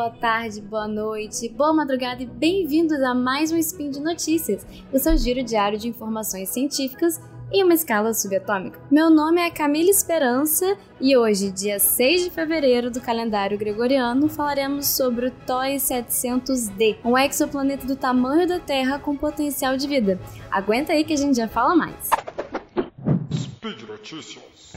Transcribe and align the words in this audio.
boa 0.00 0.10
tarde, 0.10 0.62
boa 0.62 0.88
noite, 0.88 1.46
boa 1.50 1.74
madrugada 1.74 2.22
e 2.22 2.26
bem-vindos 2.26 2.98
a 3.02 3.14
mais 3.14 3.52
um 3.52 3.58
Spin 3.58 3.90
de 3.90 4.00
Notícias, 4.00 4.66
o 4.90 4.98
seu 4.98 5.14
giro 5.14 5.42
diário 5.42 5.78
de 5.78 5.88
informações 5.88 6.48
científicas 6.48 7.20
em 7.52 7.62
uma 7.62 7.74
escala 7.74 8.14
subatômica. 8.14 8.80
Meu 8.90 9.10
nome 9.10 9.42
é 9.42 9.50
Camila 9.50 9.90
Esperança 9.90 10.74
e 10.98 11.14
hoje, 11.14 11.50
dia 11.50 11.78
6 11.78 12.24
de 12.24 12.30
fevereiro 12.30 12.90
do 12.90 12.98
calendário 12.98 13.58
gregoriano, 13.58 14.26
falaremos 14.26 14.86
sobre 14.86 15.26
o 15.26 15.30
TOI 15.30 15.76
700D, 15.76 16.96
um 17.04 17.18
exoplaneta 17.18 17.86
do 17.86 17.94
tamanho 17.94 18.48
da 18.48 18.58
Terra 18.58 18.98
com 18.98 19.14
potencial 19.14 19.76
de 19.76 19.86
vida. 19.86 20.18
Aguenta 20.50 20.94
aí 20.94 21.04
que 21.04 21.12
a 21.12 21.18
gente 21.18 21.36
já 21.36 21.46
fala 21.46 21.76
mais. 21.76 22.08
Speed 23.30 23.82
Notícias. 23.82 24.72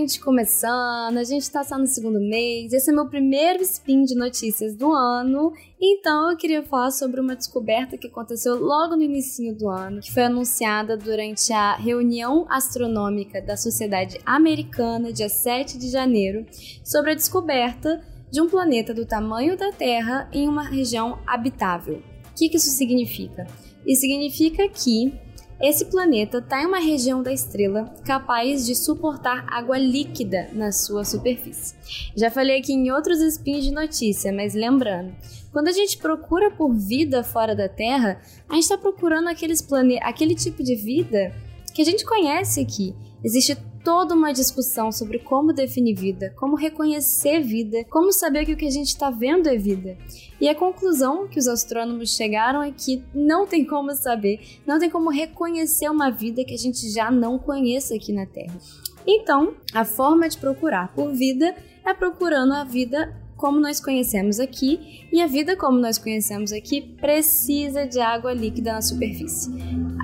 2020 0.00 0.20
começando, 0.20 1.18
a 1.18 1.24
gente 1.24 1.50
tá 1.50 1.62
só 1.62 1.76
no 1.76 1.86
segundo 1.86 2.18
mês, 2.20 2.72
esse 2.72 2.90
é 2.90 2.94
meu 2.94 3.06
primeiro 3.06 3.62
spin 3.62 4.04
de 4.04 4.14
notícias 4.14 4.74
do 4.74 4.92
ano, 4.92 5.52
então 5.80 6.30
eu 6.30 6.36
queria 6.36 6.62
falar 6.62 6.90
sobre 6.90 7.20
uma 7.20 7.36
descoberta 7.36 7.98
que 7.98 8.06
aconteceu 8.06 8.58
logo 8.58 8.96
no 8.96 9.02
início 9.02 9.54
do 9.54 9.68
ano, 9.68 10.00
que 10.00 10.12
foi 10.12 10.24
anunciada 10.24 10.96
durante 10.96 11.52
a 11.52 11.74
reunião 11.74 12.46
astronômica 12.48 13.42
da 13.42 13.56
Sociedade 13.56 14.18
Americana, 14.24 15.12
dia 15.12 15.28
7 15.28 15.76
de 15.78 15.88
janeiro, 15.90 16.46
sobre 16.84 17.12
a 17.12 17.14
descoberta 17.14 18.02
de 18.30 18.40
um 18.40 18.48
planeta 18.48 18.94
do 18.94 19.04
tamanho 19.04 19.56
da 19.56 19.72
Terra 19.72 20.28
em 20.32 20.48
uma 20.48 20.62
região 20.62 21.18
habitável. 21.26 22.02
O 22.30 22.34
que, 22.36 22.48
que 22.48 22.56
isso 22.56 22.70
significa? 22.70 23.46
Isso 23.86 24.02
significa 24.02 24.68
que 24.68 25.12
esse 25.60 25.84
planeta 25.86 26.38
está 26.38 26.62
em 26.62 26.66
uma 26.66 26.78
região 26.78 27.22
da 27.22 27.32
estrela 27.32 27.94
capaz 28.04 28.64
de 28.64 28.74
suportar 28.74 29.44
água 29.48 29.78
líquida 29.78 30.48
na 30.52 30.72
sua 30.72 31.04
superfície. 31.04 31.74
Já 32.16 32.30
falei 32.30 32.58
aqui 32.58 32.72
em 32.72 32.90
outros 32.90 33.20
spins 33.20 33.64
de 33.64 33.70
notícia, 33.70 34.32
mas 34.32 34.54
lembrando, 34.54 35.14
quando 35.52 35.68
a 35.68 35.72
gente 35.72 35.98
procura 35.98 36.50
por 36.50 36.72
vida 36.72 37.22
fora 37.22 37.54
da 37.54 37.68
Terra, 37.68 38.20
a 38.48 38.54
gente 38.54 38.62
está 38.62 38.78
procurando 38.78 39.28
aqueles 39.28 39.60
plane... 39.60 39.98
aquele 40.02 40.34
tipo 40.34 40.62
de 40.62 40.74
vida 40.76 41.34
que 41.74 41.82
a 41.82 41.84
gente 41.84 42.04
conhece 42.06 42.60
aqui. 42.60 42.94
Existe 43.22 43.56
toda 43.84 44.14
uma 44.14 44.32
discussão 44.32 44.92
sobre 44.92 45.18
como 45.18 45.52
definir 45.52 45.94
vida, 45.94 46.32
como 46.36 46.56
reconhecer 46.56 47.40
vida, 47.40 47.84
como 47.90 48.12
saber 48.12 48.44
que 48.44 48.52
o 48.52 48.56
que 48.56 48.66
a 48.66 48.70
gente 48.70 48.88
está 48.88 49.10
vendo 49.10 49.48
é 49.48 49.56
vida. 49.56 49.96
E 50.40 50.48
a 50.48 50.54
conclusão 50.54 51.28
que 51.28 51.38
os 51.38 51.48
astrônomos 51.48 52.14
chegaram 52.14 52.62
é 52.62 52.70
que 52.70 53.02
não 53.14 53.46
tem 53.46 53.64
como 53.64 53.94
saber, 53.94 54.60
não 54.66 54.78
tem 54.78 54.88
como 54.88 55.10
reconhecer 55.10 55.88
uma 55.88 56.10
vida 56.10 56.44
que 56.44 56.54
a 56.54 56.58
gente 56.58 56.90
já 56.90 57.10
não 57.10 57.38
conheça 57.38 57.94
aqui 57.94 58.12
na 58.12 58.26
Terra. 58.26 58.56
Então, 59.06 59.54
a 59.74 59.84
forma 59.84 60.28
de 60.28 60.38
procurar 60.38 60.92
por 60.94 61.12
vida 61.12 61.54
é 61.84 61.94
procurando 61.94 62.52
a 62.52 62.64
vida 62.64 63.19
como 63.40 63.58
nós 63.58 63.80
conhecemos 63.80 64.38
aqui, 64.38 65.08
e 65.10 65.22
a 65.22 65.26
vida 65.26 65.56
como 65.56 65.78
nós 65.78 65.96
conhecemos 65.96 66.52
aqui 66.52 66.82
precisa 66.82 67.86
de 67.86 67.98
água 67.98 68.34
líquida 68.34 68.74
na 68.74 68.82
superfície. 68.82 69.50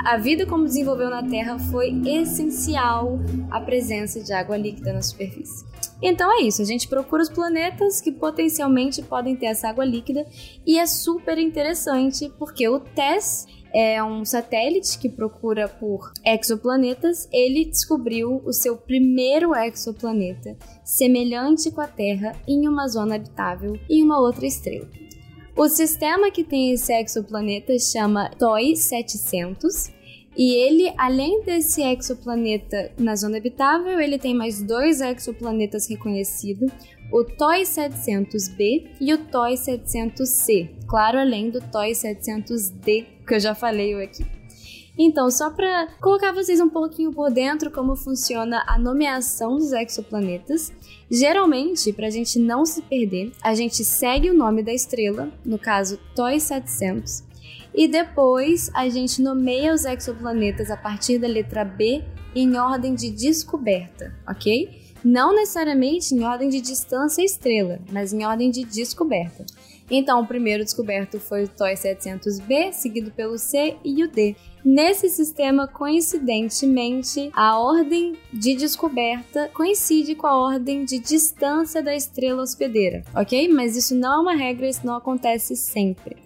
A 0.06 0.17
vida 0.17 0.47
como 0.47 0.65
desenvolveu 0.65 1.11
na 1.11 1.23
Terra 1.23 1.59
foi 1.59 2.01
essencial 2.07 3.19
a 3.51 3.61
presença 3.61 4.23
de 4.23 4.33
água 4.33 4.57
líquida 4.57 4.91
na 4.91 5.03
superfície. 5.03 5.67
Então 6.01 6.33
é 6.33 6.45
isso, 6.45 6.62
a 6.62 6.64
gente 6.64 6.89
procura 6.89 7.23
os 7.23 7.29
planetas 7.29 8.01
que 8.01 8.11
potencialmente 8.11 9.03
podem 9.03 9.37
ter 9.37 9.47
essa 9.47 9.69
água 9.69 9.84
líquida 9.84 10.27
e 10.67 10.79
é 10.79 10.86
super 10.86 11.36
interessante 11.36 12.33
porque 12.39 12.67
o 12.67 12.80
TESS 12.80 13.47
é 13.79 14.03
um 14.03 14.25
satélite 14.25 14.98
que 14.98 15.07
procura 15.07 15.69
por 15.69 16.11
exoplanetas. 16.25 17.29
Ele 17.31 17.67
descobriu 17.67 18.41
o 18.47 18.51
seu 18.51 18.75
primeiro 18.75 19.55
exoplaneta, 19.55 20.57
semelhante 20.83 21.70
com 21.70 21.83
a 21.83 21.86
Terra, 21.86 22.33
em 22.48 22.67
uma 22.67 22.89
zona 22.89 23.17
habitável 23.17 23.79
em 23.91 24.03
uma 24.03 24.19
outra 24.19 24.47
estrela. 24.47 24.89
O 25.55 25.69
sistema 25.69 26.31
que 26.31 26.42
tem 26.42 26.73
esse 26.73 26.91
exoplaneta 26.91 27.79
chama 27.79 28.31
TOI 28.31 28.77
700 28.77 29.92
e 30.35 30.55
ele, 30.55 30.91
além 30.97 31.42
desse 31.42 31.83
exoplaneta 31.83 32.92
na 32.98 33.15
zona 33.15 33.36
habitável, 33.36 34.01
ele 34.01 34.19
tem 34.19 34.35
mais 34.35 34.63
dois 34.63 35.03
exoplanetas 35.03 35.86
reconhecidos, 35.86 36.70
o 37.13 37.25
TOI 37.25 37.63
700b 37.63 38.89
e 39.01 39.13
o 39.13 39.19
TOI 39.19 39.55
700c, 39.55 40.76
claro, 40.86 41.19
além 41.19 41.51
do 41.51 41.61
TOI 41.61 41.92
700d 41.92 43.07
que 43.27 43.35
eu 43.35 43.41
já 43.41 43.55
falei 43.55 43.95
aqui. 44.02 44.24
Então, 44.98 45.30
só 45.30 45.51
para 45.51 45.89
colocar 46.01 46.33
vocês 46.33 46.58
um 46.58 46.70
pouquinho 46.70 47.13
por 47.13 47.30
dentro 47.30 47.70
como 47.70 47.95
funciona 47.95 48.64
a 48.67 48.79
nomeação 48.79 49.57
dos 49.57 49.73
exoplanetas, 49.73 50.73
geralmente, 51.11 51.92
para 51.92 52.07
a 52.07 52.11
gente 52.11 52.39
não 52.39 52.64
se 52.64 52.80
perder, 52.80 53.30
a 53.42 53.55
gente 53.55 53.85
segue 53.85 54.30
o 54.30 54.35
nome 54.35 54.63
da 54.63 54.73
estrela, 54.73 55.30
no 55.45 55.58
caso 55.58 55.98
TOI 56.14 56.41
700, 56.41 57.24
e 57.74 57.86
depois 57.86 58.70
a 58.73 58.89
gente 58.89 59.20
nomeia 59.20 59.74
os 59.74 59.85
exoplanetas 59.85 60.70
a 60.70 60.79
partir 60.79 61.18
da 61.18 61.29
letra 61.29 61.63
B 61.63 62.03
em 62.35 62.57
ordem 62.57 62.95
de 62.95 63.11
descoberta, 63.11 64.14
ok? 64.27 64.86
Não 65.05 65.35
necessariamente 65.35 66.14
em 66.14 66.24
ordem 66.24 66.48
de 66.48 66.61
distância 66.61 67.23
estrela, 67.23 67.79
mas 67.92 68.14
em 68.14 68.24
ordem 68.24 68.51
de 68.51 68.64
descoberta. 68.64 69.45
Então, 69.91 70.20
o 70.20 70.27
primeiro 70.27 70.64
descoberto 70.64 71.20
foi 71.20 71.45
o 71.45 71.48
TOI 71.48 71.74
700b, 71.74 72.73
seguido 72.73 73.11
pelo 73.11 73.39
C 73.39 73.77
e 73.85 74.02
o 74.02 74.08
D. 74.08 74.35
Nesse 74.64 75.08
sistema, 75.08 75.69
coincidentemente, 75.69 77.30
a 77.33 77.58
ordem 77.58 78.17
de 78.33 78.55
descoberta 78.55 79.48
coincide 79.55 80.17
com 80.17 80.27
a 80.27 80.36
ordem 80.36 80.85
de 80.85 80.98
distância 80.98 81.83
da 81.83 81.95
estrela 81.95 82.42
hospedeira, 82.42 83.05
ok? 83.14 83.48
Mas 83.48 83.77
isso 83.77 83.95
não 83.95 84.14
é 84.14 84.19
uma 84.23 84.35
regra, 84.35 84.69
isso 84.69 84.85
não 84.85 84.97
acontece 84.97 85.55
sempre. 85.55 86.17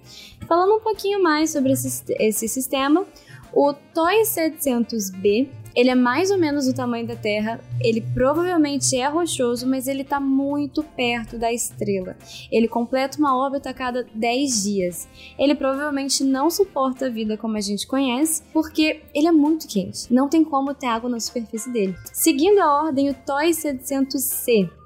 Falando 0.49 0.77
um 0.77 0.81
pouquinho 0.81 1.23
mais 1.23 1.51
sobre 1.51 1.73
esse, 1.73 2.03
esse 2.19 2.49
sistema, 2.49 3.07
o 3.53 3.73
TOI 3.73 4.23
700b 4.23 5.49
ele 5.75 5.91
é 5.91 5.95
mais 5.95 6.31
ou 6.31 6.39
menos 6.39 6.67
do 6.67 6.75
tamanho 6.75 7.07
da 7.07 7.17
Terra, 7.17 7.61
ele 7.81 8.01
provavelmente 8.15 8.97
é 8.97 9.07
rochoso, 9.09 9.67
mas 9.67 9.87
ele 9.87 10.03
está 10.03 10.19
muito 10.19 10.83
perto 10.83 11.39
da 11.39 11.53
estrela. 11.53 12.17
Ele 12.51 12.69
completa 12.69 13.19
uma 13.19 13.37
órbita 13.37 13.71
a 13.71 13.75
cada 13.75 14.07
10 14.15 14.63
dias. 14.63 15.09
Ele 15.39 15.55
provavelmente 15.55 16.25
não 16.25 16.51
suporta 16.51 17.07
a 17.07 17.11
vida 17.11 17.37
como 17.37 17.57
a 17.57 17.61
gente 17.61 17.87
conhece, 17.87 18.43
porque 18.53 19.03
ele 19.15 19.29
é 19.29 19.33
muito 19.33 19.69
quente. 19.69 20.13
Não 20.13 20.29
tem 20.29 20.45
como 20.45 20.75
ter 20.75 20.87
água 20.87 21.09
na 21.09 21.21
superfície 21.21 21.73
dele. 21.73 21.95
Seguindo 22.13 22.59
a 22.61 22.83
ordem, 22.85 23.11
o 23.11 23.15
TOI 23.15 23.51
700C. 23.51 24.80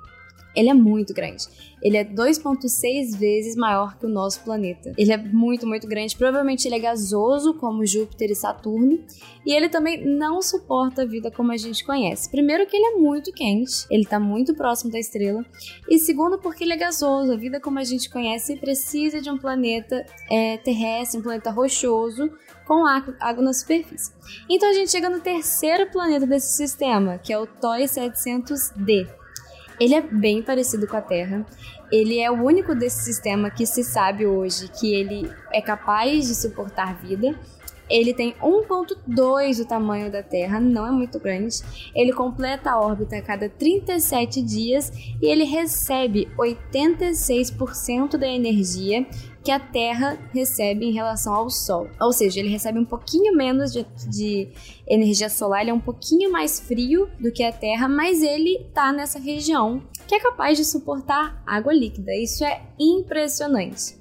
Ele 0.55 0.69
é 0.69 0.75
muito 0.75 1.13
grande 1.13 1.47
ele 1.85 1.99
é 1.99 2.05
2,6 2.05 3.15
vezes 3.19 3.55
maior 3.55 3.99
que 3.99 4.07
o 4.07 4.09
nosso 4.09 4.43
planeta. 4.43 4.95
Ele 4.97 5.13
é 5.13 5.19
muito, 5.19 5.67
muito 5.67 5.87
grande. 5.87 6.17
Provavelmente 6.17 6.67
ele 6.67 6.77
é 6.77 6.79
gasoso, 6.79 7.53
como 7.53 7.85
Júpiter 7.85 8.31
e 8.31 8.35
Saturno. 8.35 9.05
E 9.45 9.53
ele 9.53 9.69
também 9.69 10.03
não 10.03 10.41
suporta 10.41 11.03
a 11.03 11.05
vida 11.05 11.31
como 11.31 11.53
a 11.53 11.59
gente 11.59 11.85
conhece. 11.85 12.31
Primeiro, 12.31 12.67
que 12.67 12.75
ele 12.75 12.87
é 12.87 12.99
muito 12.99 13.31
quente, 13.35 13.85
ele 13.91 14.05
está 14.05 14.19
muito 14.19 14.55
próximo 14.55 14.91
da 14.91 14.99
estrela. 14.99 15.45
E 15.87 15.99
segundo, 15.99 16.39
porque 16.39 16.65
ele 16.65 16.73
é 16.73 16.77
gasoso. 16.79 17.31
A 17.31 17.37
vida 17.37 17.61
como 17.61 17.79
a 17.79 17.85
gente 17.85 18.09
conhece 18.09 18.57
precisa 18.57 19.21
de 19.21 19.31
um 19.31 19.37
planeta 19.37 20.07
é, 20.31 20.57
terrestre, 20.57 21.21
um 21.21 21.23
planeta 21.23 21.51
rochoso, 21.51 22.31
com 22.67 22.87
água 22.87 23.45
na 23.45 23.53
superfície. 23.53 24.11
Então 24.49 24.71
a 24.71 24.73
gente 24.73 24.91
chega 24.91 25.11
no 25.11 25.21
terceiro 25.21 25.91
planeta 25.91 26.27
desse 26.27 26.57
sistema, 26.57 27.19
que 27.19 27.31
é 27.31 27.39
o 27.39 27.47
TOI 27.47 27.85
700D. 27.85 29.24
Ele 29.79 29.95
é 29.95 30.01
bem 30.01 30.43
parecido 30.43 30.87
com 30.87 30.97
a 30.97 31.03
Terra. 31.03 31.45
Ele 31.91 32.19
é 32.21 32.31
o 32.31 32.43
único 32.43 32.75
desse 32.75 33.05
sistema 33.05 33.51
que 33.51 33.67
se 33.67 33.83
sabe 33.85 34.27
hoje 34.27 34.69
que 34.69 34.95
ele 34.95 35.31
é 35.53 35.61
capaz 35.61 36.27
de 36.27 36.35
suportar 36.35 36.95
vida. 36.97 37.35
Ele 37.89 38.15
tem 38.15 38.35
1.2 38.35 39.59
do 39.59 39.65
tamanho 39.67 40.11
da 40.11 40.23
Terra, 40.23 40.59
não 40.61 40.87
é 40.87 40.91
muito 40.91 41.19
grande. 41.19 41.61
Ele 41.95 42.13
completa 42.13 42.71
a 42.71 42.81
órbita 42.81 43.17
a 43.17 43.23
cada 43.23 43.49
37 43.49 44.43
dias 44.43 44.91
e 45.21 45.27
ele 45.27 45.45
recebe 45.45 46.29
86% 46.39 48.17
da 48.17 48.29
energia 48.29 49.07
que 49.45 49.51
a 49.51 49.61
Terra 49.61 50.19
recebe 50.33 50.87
em 50.87 50.93
relação 50.93 51.35
ao 51.35 51.51
Sol. 51.51 51.89
Ou 52.01 52.13
seja, 52.13 52.41
ele 52.41 52.49
recebe 52.49 52.79
um 52.79 52.85
pouquinho 52.85 53.37
menos 53.37 53.73
de, 53.73 53.87
de 54.09 54.49
energia 54.89 55.29
solar, 55.29 55.61
ele 55.61 55.71
é 55.71 55.75
um 55.75 55.81
pouquinho 55.81 56.33
mais 56.33 56.59
frio 56.59 57.11
do 57.21 57.31
que 57.31 57.45
a 57.45 57.53
Terra, 57.53 57.87
mas 57.87 58.23
ele 58.23 58.57
está 58.57 58.91
nessa 58.91 59.19
região 59.19 59.83
que 60.07 60.15
é 60.15 60.21
capaz 60.21 60.57
de 60.57 60.65
suportar 60.65 61.43
água 61.47 61.75
líquida. 61.75 62.15
Isso 62.15 62.43
é 62.43 62.63
impressionante. 62.79 63.99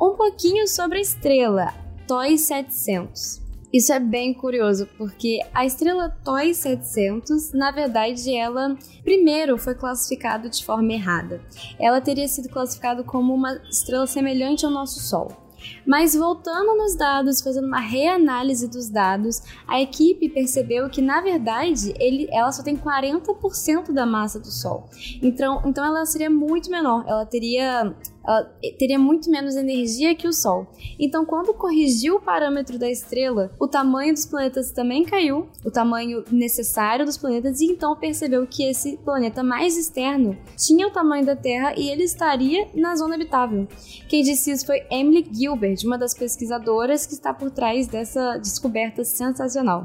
Um 0.00 0.16
pouquinho 0.16 0.66
sobre 0.68 0.98
a 0.98 1.02
estrela, 1.02 1.74
TOI 2.06 2.38
700. 2.38 3.42
Isso 3.72 3.92
é 3.92 3.98
bem 3.98 4.32
curioso, 4.32 4.88
porque 4.96 5.40
a 5.52 5.66
estrela 5.66 6.08
TOI 6.22 6.54
700, 6.54 7.52
na 7.52 7.72
verdade, 7.72 8.32
ela 8.32 8.76
primeiro 9.02 9.58
foi 9.58 9.74
classificada 9.74 10.48
de 10.48 10.64
forma 10.64 10.92
errada. 10.92 11.40
Ela 11.78 12.00
teria 12.00 12.28
sido 12.28 12.48
classificada 12.48 13.02
como 13.02 13.34
uma 13.34 13.60
estrela 13.68 14.06
semelhante 14.06 14.64
ao 14.64 14.70
nosso 14.70 15.00
Sol. 15.00 15.44
Mas 15.86 16.14
voltando 16.14 16.76
nos 16.76 16.94
dados, 16.94 17.40
fazendo 17.40 17.66
uma 17.66 17.80
reanálise 17.80 18.68
dos 18.68 18.88
dados, 18.88 19.42
a 19.66 19.80
equipe 19.80 20.28
percebeu 20.28 20.88
que 20.88 21.02
na 21.02 21.20
verdade 21.20 21.94
ele, 21.98 22.28
ela 22.30 22.52
só 22.52 22.62
tem 22.62 22.76
40% 22.76 23.92
da 23.92 24.06
massa 24.06 24.38
do 24.38 24.50
Sol. 24.50 24.88
Então, 25.22 25.62
então 25.66 25.84
ela 25.84 26.04
seria 26.06 26.30
muito 26.30 26.70
menor. 26.70 27.04
Ela 27.06 27.26
teria 27.26 27.94
ela 28.26 28.44
teria 28.78 28.98
muito 28.98 29.30
menos 29.30 29.54
energia 29.54 30.14
que 30.14 30.26
o 30.26 30.32
Sol. 30.32 30.66
Então, 30.98 31.24
quando 31.24 31.54
corrigiu 31.54 32.16
o 32.16 32.20
parâmetro 32.20 32.78
da 32.78 32.90
estrela, 32.90 33.52
o 33.60 33.68
tamanho 33.68 34.14
dos 34.14 34.26
planetas 34.26 34.72
também 34.72 35.04
caiu, 35.04 35.48
o 35.64 35.70
tamanho 35.70 36.24
necessário 36.30 37.04
dos 37.04 37.16
planetas, 37.16 37.60
e 37.60 37.66
então 37.66 37.94
percebeu 37.96 38.46
que 38.46 38.64
esse 38.64 38.96
planeta 38.98 39.42
mais 39.42 39.76
externo 39.76 40.36
tinha 40.56 40.88
o 40.88 40.90
tamanho 40.90 41.26
da 41.26 41.36
Terra 41.36 41.74
e 41.76 41.90
ele 41.90 42.04
estaria 42.04 42.68
na 42.74 42.96
zona 42.96 43.14
habitável. 43.14 43.68
Quem 44.08 44.22
disse 44.22 44.50
isso 44.50 44.66
foi 44.66 44.86
Emily 44.90 45.26
Gilbert, 45.30 45.78
uma 45.84 45.98
das 45.98 46.14
pesquisadoras 46.14 47.06
que 47.06 47.12
está 47.14 47.34
por 47.34 47.50
trás 47.50 47.86
dessa 47.86 48.38
descoberta 48.38 49.04
sensacional. 49.04 49.84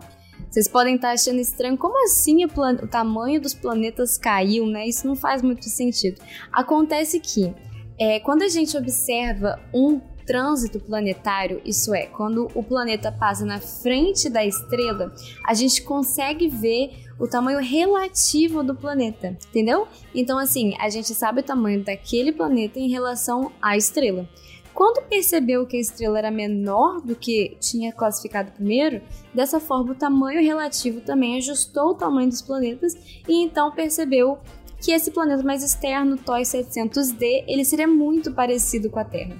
Vocês 0.50 0.68
podem 0.68 0.96
estar 0.96 1.12
achando 1.12 1.40
estranho, 1.40 1.78
como 1.78 2.04
assim 2.06 2.44
o, 2.44 2.48
o, 2.48 2.88
tamanho 2.88 3.40
dos 3.40 3.54
planetas 3.54 4.18
caiu, 4.18 4.66
né? 4.66 4.88
Isso 4.88 5.06
não 5.06 5.16
faz 5.16 5.44
muito 5.44 5.66
sentido. 5.66 6.20
Acontece 6.52 7.20
que 7.20 7.54
é, 8.00 8.20
quando 8.20 8.44
a 8.44 8.48
gente 8.48 8.78
observa 8.78 9.60
um 9.74 10.00
trânsito 10.26 10.80
planetário, 10.80 11.60
isso 11.66 11.94
é, 11.94 12.06
quando 12.06 12.50
o 12.54 12.64
planeta 12.64 13.12
passa 13.12 13.44
na 13.44 13.60
frente 13.60 14.30
da 14.30 14.46
estrela, 14.46 15.12
a 15.46 15.54
gente 15.56 15.82
consegue 15.82 16.48
ver 16.48 16.92
o 17.20 17.28
tamanho 17.28 17.60
relativo 17.60 18.64
do 18.64 18.76
planeta, 18.76 19.36
entendeu? 19.50 19.88
Então, 20.14 20.38
assim, 20.38 20.76
a 20.80 20.88
gente 20.90 21.14
sabe 21.16 21.42
o 21.42 21.44
tamanho 21.44 21.84
daquele 21.84 22.32
planeta 22.32 22.80
em 22.80 22.90
relação 22.90 23.52
à 23.62 23.76
estrela. 23.76 24.30
Quando 24.72 25.06
percebeu 25.10 25.66
que 25.66 25.76
a 25.76 25.80
estrela 25.82 26.20
era 26.20 26.32
menor 26.32 27.02
do 27.02 27.16
que 27.16 27.58
tinha 27.60 27.92
classificado 27.92 28.52
primeiro, 28.52 29.02
dessa 29.34 29.60
forma 29.60 29.92
o 29.92 29.96
tamanho 29.96 30.42
relativo 30.42 31.02
também 31.02 31.38
ajustou 31.38 31.90
o 31.90 31.96
tamanho 31.96 32.30
dos 32.30 32.42
planetas 32.42 32.96
e 33.28 33.44
então 33.44 33.72
percebeu 33.72 34.38
que 34.82 34.92
esse 34.92 35.12
planeta 35.12 35.44
mais 35.44 35.64
externo, 35.64 36.18
TOI 36.18 36.44
700D, 36.44 37.44
ele 37.48 37.66
seria 37.66 37.88
muito 37.88 38.32
parecido 38.32 38.90
com 38.90 39.00
a 39.00 39.04
Terra. 39.04 39.36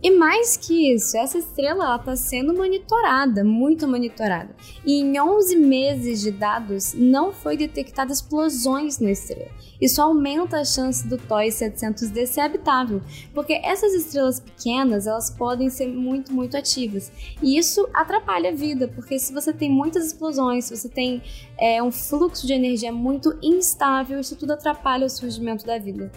E 0.00 0.12
mais 0.12 0.56
que 0.56 0.92
isso, 0.94 1.16
essa 1.16 1.38
estrela 1.38 1.96
está 1.96 2.14
sendo 2.14 2.54
monitorada, 2.54 3.42
muito 3.42 3.88
monitorada. 3.88 4.54
E 4.86 5.00
em 5.00 5.20
11 5.20 5.56
meses 5.56 6.20
de 6.20 6.30
dados, 6.30 6.94
não 6.94 7.32
foi 7.32 7.56
detectada 7.56 8.12
explosões 8.12 9.00
na 9.00 9.10
estrela. 9.10 9.50
Isso 9.80 10.00
aumenta 10.00 10.58
a 10.58 10.64
chance 10.64 11.06
do 11.06 11.16
TOI 11.16 11.48
700D 11.48 12.26
ser 12.26 12.40
habitável, 12.40 13.00
porque 13.32 13.54
essas 13.54 13.92
estrelas 13.92 14.40
pequenas, 14.40 15.06
elas 15.06 15.30
podem 15.30 15.68
ser 15.68 15.88
muito, 15.88 16.32
muito 16.32 16.56
ativas. 16.56 17.12
E 17.42 17.58
isso 17.58 17.88
atrapalha 17.94 18.50
a 18.50 18.54
vida, 18.54 18.88
porque 18.88 19.18
se 19.18 19.32
você 19.32 19.52
tem 19.52 19.70
muitas 19.70 20.06
explosões, 20.06 20.66
se 20.66 20.76
você 20.76 20.88
tem 20.88 21.22
é, 21.58 21.82
um 21.82 21.90
fluxo 21.90 22.46
de 22.46 22.52
energia 22.52 22.92
muito 22.92 23.36
instável, 23.42 24.20
isso 24.20 24.36
tudo 24.36 24.52
atrapalha 24.52 25.06
o 25.06 25.10
surgimento 25.10 25.66
da 25.66 25.78
vida. 25.78 26.10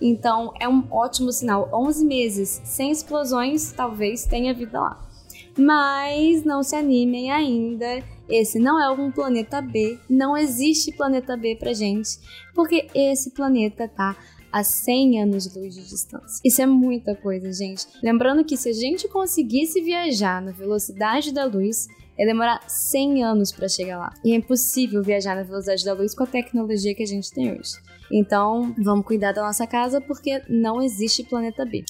Então 0.00 0.52
é 0.60 0.68
um 0.68 0.86
ótimo 0.90 1.32
sinal. 1.32 1.68
11 1.72 2.04
meses 2.04 2.60
sem 2.64 2.90
explosões, 2.90 3.72
talvez 3.72 4.24
tenha 4.24 4.54
vida 4.54 4.80
lá. 4.80 5.08
Mas 5.56 6.44
não 6.44 6.62
se 6.62 6.76
animem 6.76 7.30
ainda. 7.30 8.02
Esse 8.28 8.58
não 8.58 8.80
é 8.80 8.90
um 8.90 9.10
planeta 9.10 9.60
B, 9.62 9.98
não 10.08 10.36
existe 10.36 10.92
planeta 10.92 11.34
B 11.34 11.56
pra 11.56 11.72
gente, 11.72 12.18
porque 12.54 12.86
esse 12.94 13.30
planeta 13.30 13.88
tá 13.88 14.14
a 14.52 14.62
100 14.62 15.22
anos-luz 15.22 15.74
de 15.74 15.88
distância. 15.88 16.40
Isso 16.44 16.60
é 16.60 16.66
muita 16.66 17.14
coisa, 17.14 17.52
gente. 17.52 17.86
Lembrando 18.02 18.44
que 18.44 18.56
se 18.56 18.68
a 18.68 18.72
gente 18.72 19.08
conseguisse 19.08 19.80
viajar 19.80 20.42
na 20.42 20.52
velocidade 20.52 21.32
da 21.32 21.44
luz, 21.44 21.86
ia 22.18 22.26
demorar 22.26 22.62
100 22.66 23.24
anos 23.24 23.52
para 23.52 23.68
chegar 23.68 23.98
lá. 23.98 24.14
E 24.24 24.32
é 24.32 24.36
impossível 24.36 25.02
viajar 25.02 25.36
na 25.36 25.42
velocidade 25.42 25.84
da 25.84 25.92
luz 25.92 26.14
com 26.14 26.24
a 26.24 26.26
tecnologia 26.26 26.94
que 26.94 27.02
a 27.02 27.06
gente 27.06 27.30
tem 27.30 27.52
hoje. 27.52 27.74
Então, 28.12 28.74
vamos 28.78 29.06
cuidar 29.06 29.32
da 29.32 29.42
nossa 29.42 29.66
casa 29.66 30.00
porque 30.00 30.42
não 30.48 30.80
existe 30.82 31.24
planeta 31.24 31.64
B. 31.64 31.84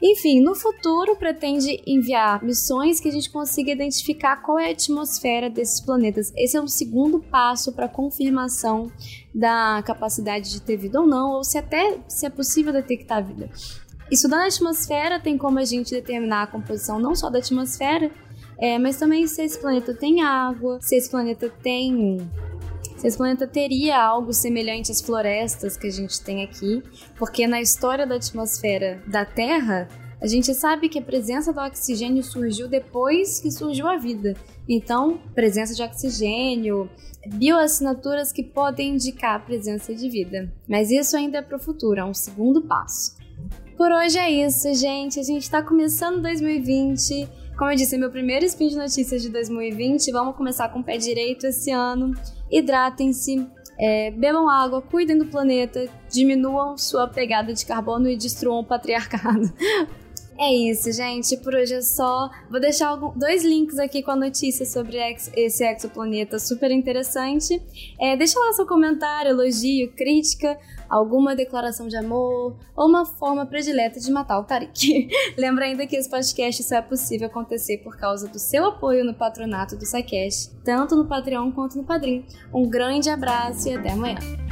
Enfim, 0.00 0.40
no 0.40 0.54
futuro 0.54 1.16
pretende 1.16 1.82
enviar 1.84 2.42
missões 2.44 3.00
que 3.00 3.08
a 3.08 3.12
gente 3.12 3.28
consiga 3.30 3.72
identificar 3.72 4.36
qual 4.36 4.58
é 4.58 4.68
a 4.68 4.72
atmosfera 4.72 5.50
desses 5.50 5.80
planetas. 5.80 6.32
Esse 6.36 6.56
é 6.56 6.60
um 6.60 6.68
segundo 6.68 7.18
passo 7.18 7.72
para 7.72 7.88
confirmação 7.88 8.92
da 9.34 9.82
capacidade 9.84 10.50
de 10.50 10.62
ter 10.62 10.76
vida 10.76 11.00
ou 11.00 11.06
não, 11.06 11.32
ou 11.32 11.44
se 11.44 11.58
até 11.58 11.98
se 12.06 12.24
é 12.26 12.30
possível 12.30 12.72
detectar 12.72 13.26
vida. 13.26 13.50
Estudando 14.10 14.42
a 14.42 14.46
atmosfera 14.46 15.20
tem 15.20 15.36
como 15.36 15.58
a 15.58 15.64
gente 15.64 15.90
determinar 15.90 16.44
a 16.44 16.46
composição 16.46 17.00
não 17.00 17.14
só 17.14 17.28
da 17.28 17.40
atmosfera, 17.40 18.10
é, 18.58 18.78
mas 18.78 18.96
também 18.98 19.26
se 19.26 19.42
esse 19.42 19.58
planeta 19.58 19.94
tem 19.94 20.22
água, 20.22 20.78
se 20.80 20.96
esse 20.96 21.10
planeta 21.10 21.50
tem 21.62 22.18
se 22.98 23.06
esse 23.06 23.16
planeta 23.16 23.46
teria 23.46 23.96
algo 23.96 24.32
semelhante 24.32 24.90
às 24.90 25.00
florestas 25.00 25.76
que 25.76 25.86
a 25.86 25.90
gente 25.90 26.20
tem 26.20 26.42
aqui, 26.42 26.82
porque 27.16 27.46
na 27.46 27.60
história 27.60 28.06
da 28.06 28.16
atmosfera 28.16 29.00
da 29.06 29.24
Terra, 29.24 29.88
a 30.20 30.26
gente 30.26 30.52
sabe 30.52 30.88
que 30.88 30.98
a 30.98 31.02
presença 31.02 31.52
do 31.52 31.60
oxigênio 31.60 32.24
surgiu 32.24 32.68
depois 32.68 33.38
que 33.38 33.52
surgiu 33.52 33.86
a 33.86 33.96
vida. 33.96 34.34
Então, 34.68 35.20
presença 35.32 35.74
de 35.74 35.82
oxigênio, 35.82 36.90
bioassinaturas 37.28 38.32
que 38.32 38.42
podem 38.42 38.94
indicar 38.94 39.36
a 39.36 39.38
presença 39.38 39.94
de 39.94 40.10
vida. 40.10 40.52
Mas 40.68 40.90
isso 40.90 41.16
ainda 41.16 41.38
é 41.38 41.42
para 41.42 41.56
o 41.56 41.60
futuro, 41.60 42.00
é 42.00 42.04
um 42.04 42.14
segundo 42.14 42.62
passo. 42.62 43.16
Por 43.76 43.92
hoje 43.92 44.18
é 44.18 44.28
isso, 44.28 44.74
gente. 44.74 45.20
A 45.20 45.22
gente 45.22 45.42
está 45.42 45.62
começando 45.62 46.20
2020. 46.20 47.28
Como 47.58 47.72
eu 47.72 47.76
disse, 47.76 47.98
meu 47.98 48.08
primeiro 48.08 48.44
spin 48.44 48.68
de 48.68 48.76
notícias 48.76 49.20
de 49.20 49.28
2020. 49.30 50.12
Vamos 50.12 50.36
começar 50.36 50.68
com 50.68 50.78
o 50.78 50.84
pé 50.84 50.96
direito 50.96 51.44
esse 51.44 51.72
ano 51.72 52.14
hidratem-se, 52.48 53.44
é, 53.76 54.12
bebam 54.12 54.48
água, 54.48 54.80
cuidem 54.80 55.18
do 55.18 55.26
planeta, 55.26 55.88
diminuam 56.08 56.78
sua 56.78 57.08
pegada 57.08 57.52
de 57.52 57.66
carbono 57.66 58.08
e 58.08 58.16
destruam 58.16 58.60
o 58.60 58.64
patriarcado. 58.64 59.52
É 60.38 60.54
isso, 60.54 60.92
gente. 60.92 61.36
Por 61.38 61.52
hoje 61.52 61.74
é 61.74 61.82
só. 61.82 62.30
Vou 62.48 62.60
deixar 62.60 62.94
dois 63.16 63.44
links 63.44 63.76
aqui 63.76 64.04
com 64.04 64.12
a 64.12 64.16
notícia 64.16 64.64
sobre 64.64 64.96
esse 65.34 65.64
exoplaneta 65.64 66.38
super 66.38 66.70
interessante. 66.70 67.60
É, 68.00 68.16
deixa 68.16 68.38
lá 68.38 68.52
seu 68.52 68.64
comentário, 68.64 69.32
elogio, 69.32 69.92
crítica, 69.96 70.56
alguma 70.88 71.34
declaração 71.34 71.88
de 71.88 71.96
amor 71.96 72.56
ou 72.76 72.86
uma 72.86 73.04
forma 73.04 73.44
predileta 73.46 73.98
de 73.98 74.12
matar 74.12 74.38
o 74.38 74.44
Tarik. 74.44 75.08
Lembra 75.36 75.64
ainda 75.64 75.86
que 75.88 75.96
esse 75.96 76.08
podcast 76.08 76.62
só 76.62 76.76
é 76.76 76.82
possível 76.82 77.26
acontecer 77.26 77.78
por 77.78 77.96
causa 77.96 78.28
do 78.28 78.38
seu 78.38 78.64
apoio 78.64 79.04
no 79.04 79.14
patronato 79.14 79.76
do 79.76 79.84
SciCast, 79.84 80.54
tanto 80.64 80.94
no 80.94 81.06
Patreon 81.08 81.50
quanto 81.50 81.76
no 81.76 81.84
Padrim. 81.84 82.24
Um 82.54 82.68
grande 82.68 83.10
abraço 83.10 83.68
e 83.68 83.74
até 83.74 83.90
amanhã. 83.90 84.47